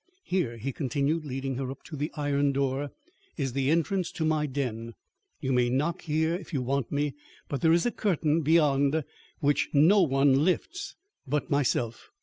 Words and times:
Here," 0.23 0.57
he 0.57 0.71
continued, 0.71 1.25
leading 1.25 1.57
her 1.57 1.69
up 1.69 1.83
to 1.83 1.95
the 1.95 2.09
iron 2.15 2.53
door, 2.53 2.89
"is 3.37 3.53
the 3.53 3.69
entrance 3.69 4.11
to 4.13 4.25
my 4.25 4.47
den. 4.47 4.95
You 5.41 5.53
may 5.53 5.69
knock 5.69 6.01
here 6.01 6.33
if 6.33 6.51
you 6.53 6.63
want 6.63 6.91
me, 6.91 7.13
but 7.47 7.61
there 7.61 7.71
is 7.71 7.85
a 7.85 7.91
curtain 7.91 8.41
beyond, 8.41 9.03
which 9.41 9.69
no 9.73 10.01
one 10.01 10.43
lifts 10.43 10.95
but 11.27 11.51
myself. 11.51 12.09